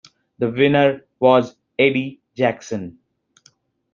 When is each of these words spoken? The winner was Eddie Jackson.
The 0.39 0.49
winner 0.49 1.05
was 1.19 1.55
Eddie 1.77 2.21
Jackson. 2.33 2.97